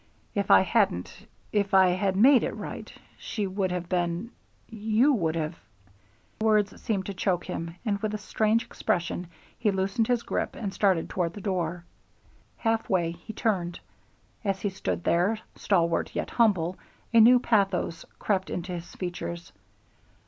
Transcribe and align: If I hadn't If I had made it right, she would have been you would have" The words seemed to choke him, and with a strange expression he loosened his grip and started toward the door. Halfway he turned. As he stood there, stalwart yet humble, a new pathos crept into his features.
If 0.33 0.49
I 0.49 0.61
hadn't 0.61 1.27
If 1.53 1.75
I 1.75 1.89
had 1.89 2.15
made 2.15 2.41
it 2.43 2.55
right, 2.55 2.91
she 3.19 3.45
would 3.45 3.71
have 3.71 3.87
been 3.87 4.31
you 4.67 5.13
would 5.13 5.35
have" 5.35 5.55
The 6.39 6.45
words 6.45 6.81
seemed 6.81 7.05
to 7.05 7.13
choke 7.13 7.45
him, 7.45 7.75
and 7.85 7.99
with 7.99 8.15
a 8.15 8.17
strange 8.17 8.63
expression 8.65 9.27
he 9.59 9.69
loosened 9.69 10.07
his 10.07 10.23
grip 10.23 10.55
and 10.55 10.73
started 10.73 11.07
toward 11.07 11.33
the 11.35 11.39
door. 11.41 11.85
Halfway 12.57 13.11
he 13.11 13.31
turned. 13.33 13.79
As 14.43 14.61
he 14.61 14.69
stood 14.71 15.03
there, 15.03 15.37
stalwart 15.55 16.15
yet 16.15 16.31
humble, 16.31 16.79
a 17.13 17.19
new 17.19 17.37
pathos 17.39 18.03
crept 18.17 18.49
into 18.49 18.71
his 18.71 18.95
features. 18.95 19.51